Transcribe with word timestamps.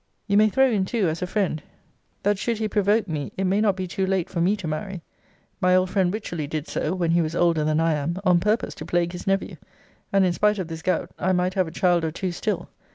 You 0.25 0.35
may 0.35 0.49
throw 0.49 0.67
in, 0.71 0.85
too, 0.85 1.07
as 1.09 1.21
a 1.21 1.27
friend, 1.27 1.61
that, 2.23 2.39
should 2.39 2.57
he 2.57 2.67
provoke 2.67 3.07
me, 3.07 3.31
it 3.37 3.43
may 3.43 3.61
not 3.61 3.75
be 3.75 3.87
too 3.87 4.07
late 4.07 4.31
for 4.31 4.41
me 4.41 4.55
to 4.55 4.67
marry. 4.67 5.03
My 5.59 5.75
old 5.75 5.91
friend 5.91 6.11
Wycherly 6.11 6.47
did 6.47 6.67
so, 6.67 6.95
when 6.95 7.11
he 7.11 7.21
was 7.21 7.35
older 7.35 7.63
than 7.63 7.79
I 7.79 7.93
am, 7.93 8.17
on 8.25 8.39
purpose 8.39 8.73
to 8.73 8.85
plague 8.87 9.11
his 9.11 9.27
nephew: 9.27 9.57
and, 10.11 10.25
in 10.25 10.33
spite 10.33 10.57
of 10.57 10.69
this 10.69 10.81
gout, 10.81 11.11
I 11.19 11.33
might 11.33 11.53
have 11.53 11.67
a 11.67 11.69
child 11.71 12.03
or 12.03 12.09
two 12.09 12.31
still. 12.31 12.67